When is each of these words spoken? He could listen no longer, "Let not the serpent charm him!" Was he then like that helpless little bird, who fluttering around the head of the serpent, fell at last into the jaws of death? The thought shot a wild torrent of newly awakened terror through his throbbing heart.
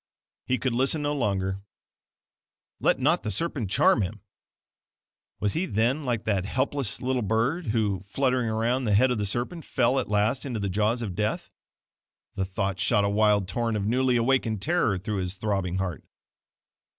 He 0.47 0.57
could 0.57 0.73
listen 0.73 1.03
no 1.03 1.13
longer, 1.13 1.61
"Let 2.79 2.97
not 2.97 3.21
the 3.21 3.29
serpent 3.29 3.69
charm 3.69 4.01
him!" 4.01 4.21
Was 5.39 5.53
he 5.53 5.67
then 5.67 6.05
like 6.05 6.23
that 6.23 6.43
helpless 6.43 7.03
little 7.03 7.21
bird, 7.21 7.67
who 7.67 8.03
fluttering 8.07 8.49
around 8.49 8.85
the 8.85 8.95
head 8.95 9.11
of 9.11 9.19
the 9.19 9.27
serpent, 9.27 9.63
fell 9.63 9.99
at 9.99 10.09
last 10.09 10.43
into 10.43 10.59
the 10.59 10.69
jaws 10.69 11.03
of 11.03 11.13
death? 11.13 11.51
The 12.33 12.45
thought 12.45 12.79
shot 12.79 13.05
a 13.05 13.09
wild 13.09 13.47
torrent 13.47 13.77
of 13.77 13.85
newly 13.85 14.15
awakened 14.15 14.59
terror 14.59 14.97
through 14.97 15.17
his 15.17 15.35
throbbing 15.35 15.77
heart. 15.77 16.03